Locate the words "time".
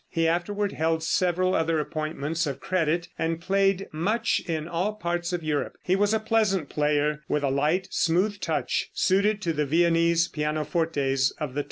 11.59-11.59